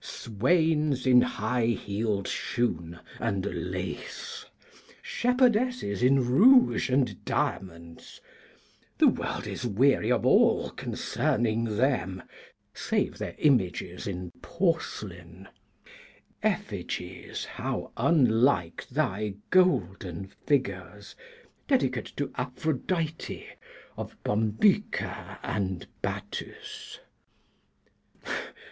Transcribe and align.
Swains 0.03 1.05
in 1.05 1.21
high 1.21 1.67
heeled 1.77 2.27
shoon, 2.27 2.99
and 3.19 3.45
lace, 3.69 4.47
shepherdesses 4.99 6.01
in 6.01 6.25
rouge 6.27 6.89
and 6.89 7.23
diamonds, 7.23 8.19
the 8.97 9.07
world 9.07 9.45
is 9.45 9.63
weary 9.63 10.11
of 10.11 10.25
all 10.25 10.71
concerning 10.71 11.77
them, 11.77 12.23
save 12.73 13.19
their 13.19 13.35
images 13.37 14.07
in 14.07 14.31
porcelain, 14.41 15.47
effigies 16.41 17.45
how 17.45 17.91
unlike 17.95 18.87
the 18.89 19.35
golden 19.51 20.25
figures, 20.47 21.13
dedicate 21.67 22.11
to 22.17 22.31
Aphrodite, 22.39 23.45
of 23.95 24.17
Bombyca 24.23 25.37
and 25.43 25.85
Battus. 26.01 26.97